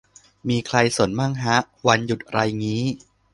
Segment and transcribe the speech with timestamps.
[0.49, 1.57] มีใครสนมั่งฮะ
[1.87, 2.83] วันหยุดไรงี้